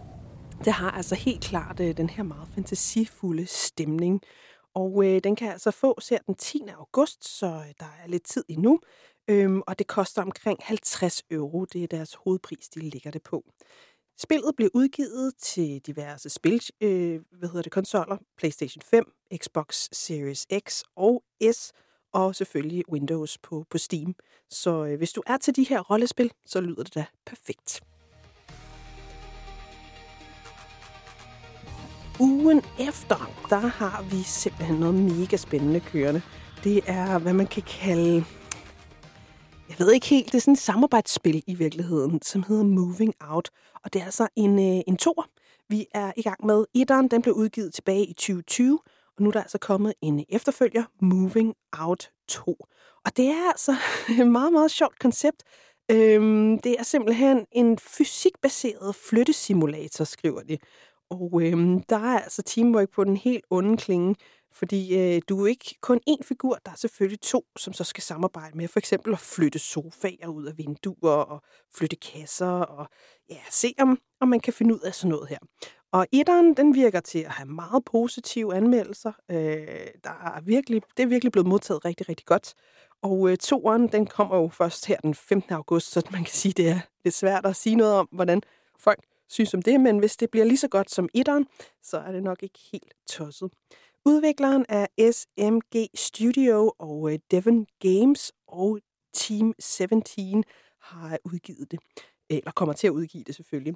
det 0.66 0.74
har 0.74 0.92
altså 0.92 1.16
helt 1.16 1.42
klart 1.42 1.80
øh, 1.80 1.98
den 1.98 2.10
her 2.10 2.24
meget 2.24 2.48
fantasifulde 2.56 3.46
stemning. 3.46 4.22
Og 4.80 5.06
øh, 5.06 5.22
den 5.24 5.36
kan 5.36 5.52
altså 5.52 5.72
fås 5.72 6.10
her 6.10 6.20
den 6.28 6.36
10. 6.36 6.62
august, 6.78 7.28
så 7.40 7.46
øh, 7.46 7.74
der 7.80 7.86
er 8.04 8.08
lidt 8.08 8.24
tid 8.24 8.44
endnu. 8.48 8.80
Øhm, 9.30 9.62
og 9.68 9.80
det 9.80 9.88
koster 9.88 10.22
omkring 10.22 10.60
50 10.62 11.24
euro. 11.32 11.66
Det 11.66 11.84
er 11.84 11.88
deres 11.88 12.14
hovedpris, 12.14 12.70
de 12.70 12.80
ligger 12.80 13.12
det 13.12 13.24
på. 13.24 13.44
Spillet 14.18 14.56
blev 14.56 14.70
udgivet 14.74 15.34
til 15.38 15.80
diverse 15.80 16.30
spil, 16.30 16.62
øh, 16.82 17.22
hvad 17.32 17.50
hedder 17.50 17.62
det, 17.62 17.72
konsoller, 17.72 18.18
PlayStation 18.38 18.82
5, 18.82 19.12
Xbox 19.38 19.88
Series 19.92 20.48
X 20.68 20.82
og 20.96 21.24
S, 21.52 21.72
og 22.14 22.36
selvfølgelig 22.36 22.90
Windows 22.92 23.38
på, 23.38 23.66
på 23.70 23.78
Steam. 23.78 24.16
Så 24.50 24.86
øh, 24.86 24.98
hvis 24.98 25.12
du 25.12 25.22
er 25.28 25.38
til 25.38 25.56
de 25.56 25.64
her 25.64 25.80
rollespil, 25.80 26.32
så 26.46 26.62
lyder 26.62 26.84
det 26.84 26.96
da 26.96 27.06
perfekt. 27.26 27.89
Ugen 32.20 32.62
efter, 32.80 33.32
der 33.50 33.60
har 33.60 34.02
vi 34.12 34.24
simpelthen 34.24 34.76
noget 34.76 34.96
mega 34.96 35.38
spændende 35.38 35.80
kørende. 35.80 36.22
Det 36.64 36.84
er, 36.88 37.20
hvad 37.20 37.34
man 37.34 37.48
kan 37.48 37.64
kalde... 37.64 38.26
Jeg 39.70 39.80
ved 39.80 39.92
ikke 39.92 40.08
helt, 40.08 40.26
det 40.26 40.36
er 40.36 40.42
sådan 40.42 40.54
et 40.54 40.60
samarbejdsspil 40.60 41.44
i 41.48 41.54
virkeligheden, 41.54 42.22
som 42.22 42.44
hedder 42.44 42.64
Moving 42.64 43.14
Out. 43.22 43.50
Og 43.84 43.94
det 43.94 44.02
er 44.02 44.06
altså 44.06 44.28
en, 44.36 44.60
øh, 44.60 44.82
en 44.88 44.98
tor. 44.98 45.28
Vi 45.70 45.86
er 45.94 46.12
i 46.18 46.22
gang 46.22 46.46
med 46.46 46.66
etteren, 46.76 47.08
den 47.08 47.22
blev 47.22 47.36
udgivet 47.36 47.74
tilbage 47.74 48.06
i 48.06 48.14
2020, 48.14 48.80
Og 49.18 49.24
nu 49.24 49.28
er 49.28 49.32
der 49.32 49.42
altså 49.42 49.58
kommet 49.58 49.94
en 50.02 50.26
efterfølger, 50.30 50.84
Moving 51.02 51.54
Out 51.80 52.10
2. 52.28 52.58
Og 53.06 53.18
det 53.18 53.26
er 53.26 53.50
altså 53.50 53.76
et 54.20 54.28
meget, 54.28 54.54
meget 54.54 54.72
sjovt 54.72 55.00
koncept. 55.00 55.44
Øhm, 55.92 56.60
det 56.60 56.76
er 56.80 56.84
simpelthen 56.84 57.46
en 57.52 57.78
fysikbaseret 57.78 58.96
flyttesimulator, 58.96 60.04
skriver 60.06 60.42
de. 60.42 60.58
Og 61.10 61.42
øhm, 61.44 61.84
der 61.84 61.96
er 61.96 62.20
altså 62.20 62.42
teamwork 62.42 62.90
på 62.90 63.04
den 63.04 63.18
helt 63.18 63.46
onde 63.50 63.78
klinge, 63.78 64.16
fordi 64.52 64.98
øh, 65.00 65.22
du 65.30 65.44
er 65.44 65.48
ikke 65.48 65.76
kun 65.82 66.00
én 66.10 66.24
figur, 66.24 66.60
der 66.66 66.72
er 66.72 66.76
selvfølgelig 66.76 67.22
to, 67.22 67.46
som 67.58 67.74
så 67.74 67.84
skal 67.84 68.04
samarbejde 68.04 68.58
med 68.58 68.68
for 68.68 68.80
eksempel 68.80 69.14
at 69.14 69.20
flytte 69.20 69.60
sofaer 69.60 70.28
ud 70.28 70.46
af 70.46 70.58
vinduer 70.58 71.12
og 71.12 71.42
flytte 71.76 71.96
kasser 71.96 72.48
og 72.48 72.88
ja, 73.30 73.38
se 73.52 73.74
om, 73.80 74.00
om 74.22 74.28
man 74.28 74.40
kan 74.40 74.54
finde 74.54 74.76
ud 74.76 74.80
af 74.80 74.96
sådan 74.96 75.10
noget 75.10 75.30
her. 75.30 75.38
Og 75.92 76.08
etteren, 76.12 76.54
den 76.54 76.76
virker 76.76 77.00
til 77.00 77.20
at 77.20 77.32
have 77.32 77.50
meget 77.50 77.86
positive 77.86 78.56
anmeldelser. 78.56 79.12
Øh, 79.32 79.88
der 80.04 80.10
er 80.10 80.42
virkelig, 80.42 80.82
det 80.98 81.04
er 81.04 81.08
virkelig 81.08 81.32
blevet 81.32 81.48
modtaget 81.48 81.86
rigtig, 81.86 82.10
rigtig 82.10 82.26
godt. 82.26 82.54
Og 83.02 83.30
øh, 83.30 83.38
toeren, 83.38 83.88
den 83.88 84.06
kommer 84.06 84.38
jo 84.38 84.50
først 84.50 84.86
her 84.86 84.98
den 84.98 85.16
15. 85.16 85.54
august, 85.54 85.92
så 85.92 86.08
man 86.12 86.24
kan 86.24 86.34
sige, 86.34 86.54
det 86.54 86.70
er 86.70 86.80
lidt 87.04 87.16
svært 87.16 87.46
at 87.46 87.56
sige 87.56 87.76
noget 87.76 87.94
om, 87.94 88.08
hvordan 88.12 88.42
folk 88.80 89.00
synes 89.30 89.54
om 89.54 89.62
det, 89.62 89.82
men 89.82 90.00
hvis 90.00 90.18
det 90.18 90.32
bliver 90.32 90.46
lige 90.46 90.58
så 90.58 90.68
godt 90.68 90.92
som 90.92 91.10
etteren, 91.14 91.48
så 91.84 91.98
er 91.98 92.12
det 92.12 92.24
nok 92.24 92.44
ikke 92.44 92.60
helt 92.72 92.94
tosset. 93.08 93.52
Udvikleren 94.06 94.66
er 94.70 94.88
SMG 95.12 95.88
Studio 95.96 96.74
og 96.80 97.14
øh, 97.14 97.20
Devon 97.32 97.68
Games 97.80 98.32
og 98.48 98.80
Team 99.14 99.54
17 99.60 100.44
har 100.82 101.18
udgivet 101.26 101.72
det. 101.72 101.80
Eller 102.30 102.52
kommer 102.52 102.74
til 102.74 102.88
at 102.88 102.92
udgive 102.92 103.24
det 103.24 103.36
selvfølgelig. 103.36 103.74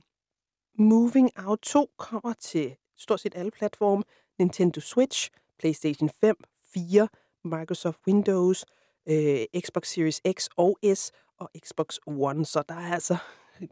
Moving 0.80 1.30
Out 1.36 1.60
2 1.60 1.90
kommer 1.98 2.34
til 2.34 2.76
stort 2.98 3.20
set 3.20 3.36
alle 3.36 3.52
platforme. 3.52 4.04
Nintendo 4.40 4.80
Switch, 4.80 5.30
PlayStation 5.60 6.10
5, 6.10 6.36
4, 6.74 7.08
Microsoft 7.44 8.00
Windows, 8.08 8.66
øh, 9.10 9.46
Xbox 9.60 9.88
Series 9.88 10.22
X 10.32 10.48
og 10.58 10.78
S 10.96 11.12
og 11.40 11.50
Xbox 11.66 11.98
One. 12.08 12.46
Så 12.46 12.64
der 12.70 12.76
er 12.76 12.94
altså 12.94 13.18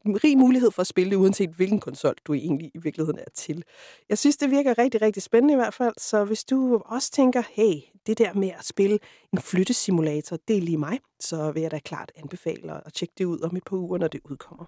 rig 0.06 0.38
mulighed 0.38 0.72
for 0.72 0.82
at 0.82 0.88
spille 0.88 1.12
det, 1.12 1.16
uanset 1.16 1.50
hvilken 1.50 1.80
konsol 1.80 2.16
du 2.26 2.34
egentlig 2.34 2.72
i 2.74 2.78
virkeligheden 2.78 3.20
er 3.20 3.30
til. 3.36 3.64
Jeg 4.10 4.18
synes, 4.18 4.38
det 4.38 4.52
virker 4.52 4.78
rigtig, 4.78 5.02
rigtig 5.02 5.24
spændende 5.24 5.54
i 5.54 5.56
hvert 5.56 5.74
fald, 5.74 5.94
så 5.98 6.24
hvis 6.24 6.44
du 6.44 6.82
også 6.86 7.12
tænker, 7.12 7.44
hey, 7.52 7.74
det 8.08 8.18
der 8.18 8.34
med 8.34 8.50
at 8.60 8.66
spille 8.66 9.00
en 9.34 9.40
flyttesimulator, 9.40 10.38
det 10.48 10.58
er 10.58 10.62
lige 10.62 10.78
mig, 10.78 11.00
så 11.20 11.52
vil 11.52 11.62
jeg 11.62 11.72
da 11.72 11.80
klart 11.80 12.12
anbefale 12.16 12.88
at 12.88 12.94
tjekke 12.94 13.14
det 13.18 13.26
ud 13.26 13.40
om 13.40 13.56
et 13.56 13.64
par 13.64 13.78
uger, 13.78 13.98
når 13.98 14.08
det 14.08 14.22
udkommer. 14.30 14.66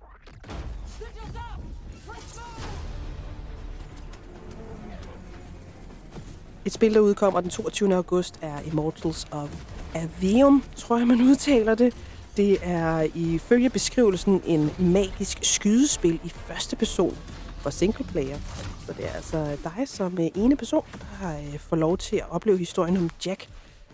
Et 6.66 6.72
spil, 6.72 6.94
der 6.94 7.00
udkommer 7.00 7.42
den 7.42 7.50
22. 7.50 7.96
august, 7.96 8.40
er 8.42 8.62
Immortals 8.62 9.28
of 9.32 9.66
Aveum, 9.96 10.64
tror 10.76 10.98
jeg, 10.98 11.08
man 11.08 11.22
udtaler 11.22 11.76
det. 11.76 12.13
Det 12.38 12.58
er 12.62 13.08
ifølge 13.16 13.70
beskrivelsen 13.70 14.42
en 14.46 14.70
magisk 14.80 15.38
skydespil 15.42 16.20
i 16.24 16.30
første 16.30 16.76
person 16.76 17.18
for 17.62 17.70
single 17.70 18.06
player. 18.06 18.38
Så 18.86 18.94
det 18.98 19.06
er 19.06 19.14
altså 19.14 19.58
dig 19.64 19.88
som 19.88 20.18
øh, 20.20 20.28
ene 20.36 20.56
person, 20.56 20.86
der 21.22 21.38
øh, 21.38 21.60
får 21.60 21.76
lov 21.76 21.98
til 21.98 22.16
at 22.16 22.30
opleve 22.30 22.58
historien 22.58 22.98
om 22.98 23.10
Jack. 23.26 23.50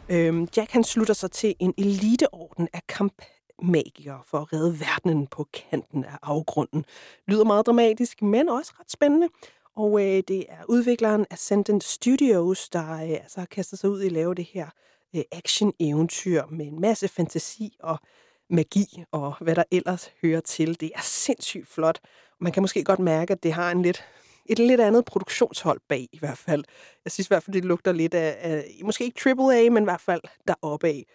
Øhm, 0.09 0.47
Jack 0.57 0.71
han 0.71 0.83
slutter 0.83 1.13
sig 1.13 1.31
til 1.31 1.55
en 1.59 1.73
eliteorden 1.77 2.67
af 2.73 2.81
kampmagikere 2.87 4.19
for 4.25 4.37
at 4.37 4.53
redde 4.53 4.79
verdenen 4.79 5.27
på 5.27 5.47
kanten 5.53 6.03
af 6.03 6.17
afgrunden. 6.21 6.85
Lyder 7.27 7.43
meget 7.43 7.65
dramatisk, 7.65 8.21
men 8.21 8.49
også 8.49 8.73
ret 8.79 8.91
spændende. 8.91 9.27
Og 9.75 10.01
øh, 10.01 10.23
det 10.27 10.45
er 10.49 10.63
udvikleren 10.69 11.25
Ascendant 11.31 11.83
Studios, 11.83 12.69
der 12.69 12.93
øh, 12.93 13.09
altså 13.09 13.39
har 13.39 13.47
kastet 13.51 13.79
sig 13.79 13.89
ud 13.89 14.01
i 14.01 14.05
at 14.05 14.11
lave 14.11 14.35
det 14.35 14.45
her 14.45 14.67
øh, 15.15 15.21
action-eventyr 15.31 16.43
med 16.51 16.65
en 16.65 16.81
masse 16.81 17.07
fantasi 17.07 17.77
og 17.79 17.99
magi 18.49 19.03
og 19.11 19.35
hvad 19.41 19.55
der 19.55 19.63
ellers 19.71 20.11
hører 20.21 20.41
til. 20.41 20.79
Det 20.79 20.91
er 20.95 21.01
sindssygt 21.01 21.67
flot. 21.67 21.99
Man 22.41 22.51
kan 22.51 22.63
måske 22.63 22.83
godt 22.83 22.99
mærke, 22.99 23.33
at 23.33 23.43
det 23.43 23.53
har 23.53 23.71
en 23.71 23.81
lidt, 23.81 24.03
et 24.45 24.59
lidt 24.59 24.81
andet 24.81 25.05
produktionshold 25.05 25.79
bag 25.89 26.07
i 26.11 26.19
hvert 26.19 26.37
fald. 26.37 26.63
Jeg 27.05 27.11
synes 27.11 27.27
i 27.27 27.29
hvert 27.29 27.43
fald, 27.43 27.53
det 27.53 27.65
lugter 27.65 27.91
lidt 27.91 28.13
af, 28.13 28.37
af 28.39 28.81
måske 28.83 29.03
ikke 29.03 29.29
AAA, 29.29 29.69
men 29.69 29.83
i 29.83 29.89
hvert 29.89 30.01
fald 30.01 30.21
deroppe 30.47 30.87
af. 30.87 31.05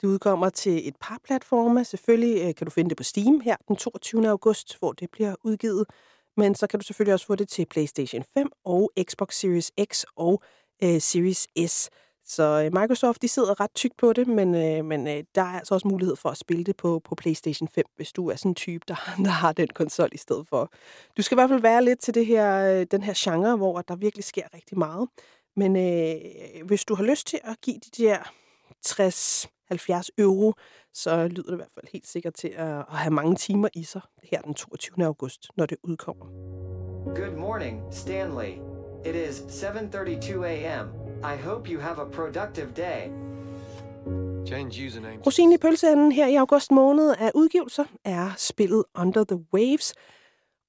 Det 0.00 0.08
udkommer 0.08 0.48
til 0.50 0.88
et 0.88 0.96
par 1.00 1.18
platforme. 1.24 1.84
Selvfølgelig 1.84 2.48
øh, 2.48 2.54
kan 2.54 2.64
du 2.64 2.70
finde 2.70 2.90
det 2.90 2.96
på 2.96 3.02
Steam 3.02 3.40
her 3.40 3.56
den 3.68 3.76
22. 3.76 4.28
august, 4.28 4.78
hvor 4.78 4.92
det 4.92 5.10
bliver 5.10 5.34
udgivet. 5.44 5.86
Men 6.36 6.54
så 6.54 6.66
kan 6.66 6.80
du 6.80 6.84
selvfølgelig 6.84 7.14
også 7.14 7.26
få 7.26 7.34
det 7.34 7.48
til 7.48 7.66
PlayStation 7.66 8.24
5 8.34 8.48
og 8.64 8.90
Xbox 9.02 9.34
Series 9.34 9.72
X 9.84 10.04
og 10.16 10.42
øh, 10.82 11.00
Series 11.00 11.46
S. 11.66 11.90
Så 12.28 12.42
øh, 12.42 12.80
Microsoft 12.80 13.22
de 13.22 13.28
sidder 13.28 13.60
ret 13.60 13.74
tykt 13.74 13.96
på 13.96 14.12
det, 14.12 14.26
men, 14.26 14.54
øh, 14.54 14.84
men 14.84 15.08
øh, 15.08 15.24
der 15.34 15.42
er 15.42 15.58
altså 15.58 15.74
også 15.74 15.88
mulighed 15.88 16.16
for 16.16 16.28
at 16.28 16.36
spille 16.36 16.64
det 16.64 16.76
på, 16.76 17.00
på 17.04 17.14
PlayStation 17.14 17.68
5, 17.68 17.84
hvis 17.96 18.12
du 18.12 18.28
er 18.28 18.36
sådan 18.36 18.50
en 18.50 18.54
type, 18.54 18.84
der, 18.88 18.94
der 19.24 19.30
har 19.30 19.52
den 19.52 19.68
konsol 19.68 20.08
i 20.12 20.16
stedet 20.16 20.48
for. 20.48 20.72
Du 21.16 21.22
skal 21.22 21.34
i 21.34 21.38
hvert 21.38 21.50
fald 21.50 21.60
være 21.60 21.84
lidt 21.84 22.00
til 22.00 22.14
det 22.14 22.26
her, 22.26 22.80
øh, 22.80 22.86
den 22.90 23.02
her 23.02 23.14
genre, 23.16 23.56
hvor 23.56 23.80
der 23.80 23.96
virkelig 23.96 24.24
sker 24.24 24.54
rigtig 24.54 24.78
meget. 24.78 25.08
Men 25.56 25.76
øh, 25.76 26.66
hvis 26.66 26.84
du 26.84 26.94
har 26.94 27.04
lyst 27.04 27.26
til 27.26 27.40
at 27.44 27.60
give 27.62 27.76
de 27.76 28.02
der 28.02 28.18
60-70 28.86 30.08
euro, 30.18 30.52
så 30.94 31.28
lyder 31.28 31.46
det 31.46 31.52
i 31.52 31.56
hvert 31.56 31.72
fald 31.74 31.86
helt 31.92 32.06
sikkert 32.06 32.34
til 32.34 32.48
at, 32.48 32.78
at 32.78 32.84
have 32.88 33.14
mange 33.14 33.36
timer 33.36 33.68
i 33.74 33.84
sig 33.84 34.00
her 34.22 34.40
den 34.40 34.54
22. 34.54 35.04
august, 35.04 35.48
når 35.56 35.66
det 35.66 35.78
udkommer. 35.82 36.26
Good 37.04 37.36
morning, 37.36 37.82
Stanley. 37.90 38.52
It 39.04 39.14
is 39.14 39.40
7:32 39.40 40.44
a.m. 40.44 41.07
I 41.22 41.36
hope 41.36 41.70
you 41.70 41.80
have 41.80 41.98
a 41.98 42.04
productive 42.04 42.72
day. 42.76 43.10
Rosinen 45.26 45.52
i 45.52 45.58
pølseenden 45.58 46.12
her 46.12 46.26
i 46.26 46.34
august 46.34 46.70
måned 46.70 47.14
af 47.18 47.30
udgivelser 47.34 47.84
er 48.04 48.30
spillet 48.36 48.84
Under 48.98 49.24
the 49.24 49.44
Waves. 49.54 49.94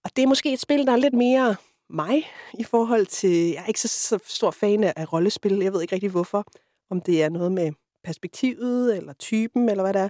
Og 0.04 0.12
det 0.16 0.24
er 0.24 0.28
måske 0.28 0.54
et 0.54 0.60
spil, 0.60 0.86
der 0.86 0.92
er 0.92 0.98
lidt 0.98 1.14
mere 1.14 1.56
mig 1.90 2.32
i 2.60 2.64
forhold 2.64 3.06
til... 3.06 3.50
Jeg 3.50 3.64
er 3.64 3.66
ikke 3.66 3.80
så, 3.82 3.88
så 3.88 4.20
stor 4.26 4.52
fan 4.52 4.84
af 4.84 5.14
rollespil. 5.14 5.60
Jeg 5.60 5.74
ved 5.74 5.82
ikke 5.82 5.94
rigtig 5.96 6.10
hvorfor. 6.10 6.46
Om 6.90 7.02
det 7.02 7.24
er 7.24 7.30
noget 7.30 7.52
med 7.52 7.72
perspektivet, 8.04 8.98
eller 8.98 9.14
typen, 9.14 9.70
eller 9.70 9.84
hvad 9.84 9.94
det 9.94 10.02
er. 10.02 10.10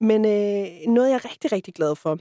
Men 0.00 0.24
øh, 0.24 0.92
noget, 0.92 1.08
jeg 1.08 1.14
er 1.14 1.30
rigtig, 1.30 1.52
rigtig 1.52 1.74
glad 1.74 1.96
for, 1.96 2.18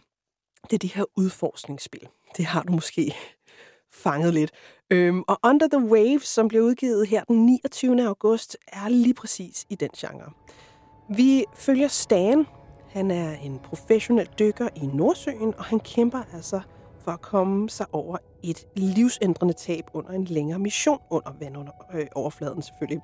det 0.64 0.74
er 0.74 0.78
de 0.78 0.94
her 0.94 1.06
udforskningsspil. 1.18 2.08
Det 2.38 2.46
har 2.46 2.64
du 2.64 2.74
måske 2.74 3.16
fanget 4.04 4.34
lidt. 4.34 4.52
Øhm, 4.92 5.24
og 5.28 5.40
Under 5.44 5.68
the 5.68 5.86
Waves, 5.92 6.28
som 6.28 6.48
blev 6.48 6.64
udgivet 6.64 7.08
her 7.08 7.24
den 7.24 7.46
29. 7.46 8.08
august, 8.08 8.58
er 8.68 8.90
lige 8.90 9.14
præcis 9.14 9.66
i 9.70 9.76
den 9.76 9.90
genre. 9.98 10.32
Vi 11.10 11.46
følger 11.56 11.88
Stan. 11.88 12.46
Han 12.90 13.12
er 13.12 13.34
en 13.34 13.60
professionel 13.60 14.30
dykker 14.40 14.68
i 14.76 14.86
Nordsøen, 14.86 15.54
og 15.58 15.64
han 15.64 15.80
kæmper 15.80 16.22
altså 16.34 16.62
for 17.00 17.12
at 17.12 17.22
komme 17.22 17.70
sig 17.70 17.86
over 17.92 18.18
et 18.44 18.68
livsændrende 18.76 19.54
tab 19.54 19.84
under 19.94 20.12
en 20.12 20.24
længere 20.24 20.60
mission 20.60 21.00
under 21.10 21.32
vandoverfladen 21.40 22.58
øh, 22.58 22.64
selvfølgelig. 22.64 23.02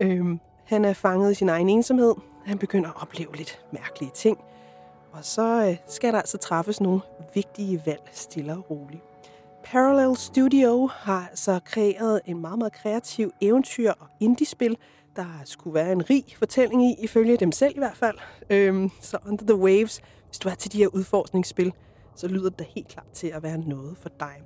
Øhm, 0.00 0.40
han 0.64 0.84
er 0.84 0.92
fanget 0.92 1.32
i 1.32 1.34
sin 1.34 1.48
egen 1.48 1.68
ensomhed. 1.68 2.14
Han 2.44 2.58
begynder 2.58 2.90
at 2.90 3.02
opleve 3.02 3.36
lidt 3.36 3.60
mærkelige 3.72 4.10
ting. 4.14 4.38
Og 5.12 5.24
så 5.24 5.66
øh, 5.68 5.76
skal 5.88 6.12
der 6.12 6.18
altså 6.18 6.38
træffes 6.38 6.80
nogle 6.80 7.00
vigtige 7.34 7.82
valg 7.86 8.02
stille 8.12 8.52
og 8.52 8.70
roligt. 8.70 9.02
Parallel 9.70 10.16
Studio 10.16 10.86
har 10.86 11.30
så 11.34 11.60
kreeret 11.64 12.20
en 12.26 12.40
meget, 12.40 12.58
meget 12.58 12.72
kreativ 12.72 13.30
eventyr- 13.42 13.92
og 14.00 14.06
indiespil, 14.20 14.76
der 15.16 15.40
skulle 15.44 15.74
være 15.74 15.92
en 15.92 16.10
rig 16.10 16.24
fortælling 16.38 16.84
i, 16.84 16.94
ifølge 17.04 17.36
dem 17.36 17.52
selv 17.52 17.76
i 17.76 17.78
hvert 17.78 17.96
fald. 17.96 18.18
Øhm, 18.50 18.90
så 19.00 19.18
Under 19.26 19.44
the 19.46 19.56
Waves, 19.56 20.00
hvis 20.26 20.38
du 20.38 20.48
er 20.48 20.54
til 20.54 20.72
de 20.72 20.78
her 20.78 20.86
udforskningsspil, 20.86 21.72
så 22.16 22.28
lyder 22.28 22.50
det 22.50 22.58
da 22.58 22.64
helt 22.74 22.88
klart 22.88 23.06
til 23.14 23.26
at 23.26 23.42
være 23.42 23.58
noget 23.58 23.96
for 23.98 24.08
dig. 24.20 24.42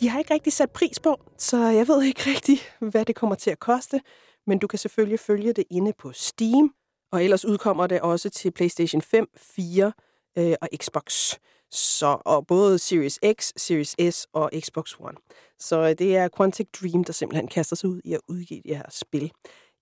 De 0.00 0.08
har 0.08 0.18
ikke 0.18 0.34
rigtig 0.34 0.52
sat 0.52 0.70
pris 0.70 1.00
på, 1.00 1.20
så 1.38 1.56
jeg 1.58 1.88
ved 1.88 2.02
ikke 2.02 2.22
rigtig, 2.26 2.58
hvad 2.80 3.04
det 3.04 3.16
kommer 3.16 3.36
til 3.36 3.50
at 3.50 3.58
koste, 3.58 4.00
men 4.46 4.58
du 4.58 4.66
kan 4.66 4.78
selvfølgelig 4.78 5.20
følge 5.20 5.52
det 5.52 5.64
inde 5.70 5.92
på 5.98 6.12
Steam, 6.12 6.74
og 7.12 7.24
ellers 7.24 7.44
udkommer 7.44 7.86
det 7.86 8.00
også 8.00 8.30
til 8.30 8.50
PlayStation 8.50 9.02
5, 9.02 9.26
4 9.36 9.92
øh, 10.38 10.54
og 10.62 10.68
Xbox. 10.76 11.34
Så, 11.70 12.18
og 12.24 12.46
både 12.46 12.78
Series 12.78 13.18
X, 13.32 13.52
Series 13.56 14.14
S 14.14 14.26
og 14.32 14.50
Xbox 14.60 14.94
One. 15.00 15.16
Så 15.58 15.80
øh, 15.80 15.98
det 15.98 16.16
er 16.16 16.28
Quantic 16.36 16.66
Dream, 16.80 17.04
der 17.04 17.12
simpelthen 17.12 17.48
kaster 17.48 17.76
sig 17.76 17.90
ud 17.90 18.00
i 18.04 18.14
at 18.14 18.20
udgive 18.28 18.62
det 18.64 18.76
her 18.76 18.90
spil. 18.90 19.32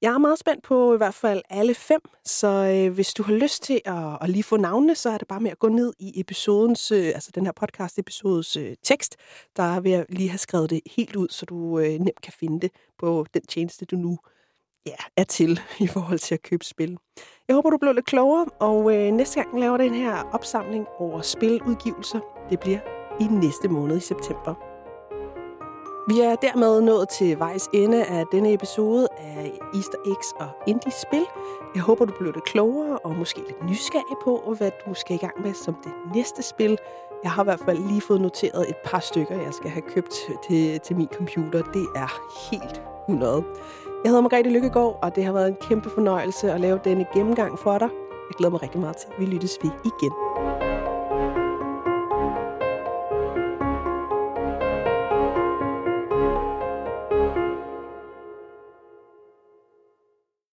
Jeg 0.03 0.15
er 0.15 0.19
meget 0.19 0.39
spændt 0.39 0.65
på 0.65 0.95
i 0.95 0.97
hvert 0.97 1.15
fald 1.15 1.43
alle 1.51 1.75
fem, 1.75 2.01
så 2.25 2.49
øh, 2.49 2.95
hvis 2.95 3.15
du 3.15 3.23
har 3.23 3.33
lyst 3.33 3.63
til 3.63 3.81
at, 3.85 4.19
at 4.21 4.31
lige 4.31 4.43
få 4.43 4.57
navnene, 4.57 4.95
så 4.95 5.11
er 5.11 5.19
det 5.19 5.29
bare 5.29 5.41
med 5.41 5.51
at 5.51 5.59
gå 5.59 5.69
ned 5.69 5.93
i 5.99 6.21
episodens, 6.21 6.91
øh, 6.91 7.07
altså 7.07 7.31
den 7.35 7.45
her 7.45 7.53
podcast-episodes 7.53 8.57
øh, 8.57 8.77
tekst. 8.83 9.17
Der 9.57 9.81
vil 9.81 9.93
jeg 9.93 10.07
lige 10.09 10.29
have 10.29 10.39
skrevet 10.39 10.71
det 10.71 10.81
helt 10.97 11.17
ud, 11.17 11.29
så 11.31 11.47
du 11.47 11.79
øh, 11.79 11.91
nemt 11.91 12.21
kan 12.23 12.33
finde 12.33 12.61
det 12.61 12.71
på 12.99 13.27
den 13.35 13.43
tjeneste, 13.43 13.85
du 13.85 13.97
nu 13.97 14.19
ja, 14.87 14.97
er 15.17 15.25
til 15.25 15.61
i 15.81 15.87
forhold 15.87 16.19
til 16.19 16.35
at 16.35 16.43
købe 16.43 16.65
spil. 16.65 16.99
Jeg 17.49 17.55
håber, 17.55 17.71
du 17.71 17.77
blev 17.77 17.93
lidt 17.93 18.07
klogere, 18.07 18.47
og 18.59 18.95
øh, 18.95 19.13
næste 19.13 19.43
gang 19.43 19.61
laver 19.61 19.77
den 19.77 19.95
her 19.95 20.29
opsamling 20.33 20.87
over 20.99 21.21
spiludgivelser. 21.21 22.21
Det 22.51 22.61
bliver 22.61 22.79
i 23.21 23.25
næste 23.25 23.69
måned 23.69 23.97
i 23.97 24.01
september. 24.01 24.55
Vi 26.11 26.21
er 26.21 26.35
dermed 26.35 26.81
nået 26.81 27.09
til 27.09 27.39
vejs 27.39 27.69
ende 27.73 28.05
af 28.05 28.25
denne 28.33 28.53
episode 28.53 29.09
af 29.19 29.53
Easter 29.75 29.99
Eggs 30.07 30.33
og 30.41 30.49
Indie-spil. 30.67 31.27
Jeg 31.75 31.83
håber, 31.83 32.05
du 32.05 32.13
blev 32.19 32.33
lidt 32.33 32.45
klogere 32.45 32.99
og 32.99 33.17
måske 33.17 33.39
lidt 33.39 33.65
nysgerrig 33.65 34.17
på, 34.25 34.55
hvad 34.59 34.71
du 34.87 34.95
skal 34.95 35.17
i 35.17 35.19
gang 35.19 35.43
med 35.43 35.55
som 35.55 35.75
det 35.85 35.93
næste 36.15 36.43
spil. 36.43 36.79
Jeg 37.23 37.31
har 37.31 37.43
i 37.43 37.45
hvert 37.45 37.61
fald 37.65 37.79
lige 37.79 38.01
fået 38.01 38.21
noteret 38.21 38.69
et 38.69 38.77
par 38.85 39.01
stykker, 39.01 39.43
jeg 39.43 39.55
skal 39.55 39.71
have 39.71 39.83
købt 39.83 40.15
til, 40.49 40.81
til 40.81 40.97
min 40.97 41.09
computer. 41.15 41.63
Det 41.63 41.87
er 41.97 42.21
helt 42.51 42.83
100. 43.09 43.45
Jeg 44.05 44.11
hedder 44.11 44.23
Margrethe 44.23 44.53
Lykkegaard, 44.53 44.99
og 45.03 45.17
det 45.17 45.25
har 45.25 45.33
været 45.33 45.49
en 45.49 45.57
kæmpe 45.69 45.91
fornøjelse 45.91 46.53
at 46.53 46.61
lave 46.61 46.81
denne 46.85 47.07
gennemgang 47.15 47.59
for 47.59 47.79
dig. 47.79 47.89
Jeg 48.29 48.35
glæder 48.39 48.51
mig 48.51 48.63
rigtig 48.63 48.81
meget 48.81 48.97
til, 48.97 49.09
at 49.13 49.21
vi 49.21 49.27
lyttes 49.27 49.59
ved 49.63 49.71
igen. 49.85 50.13